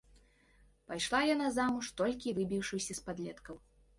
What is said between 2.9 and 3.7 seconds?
з падлеткаў.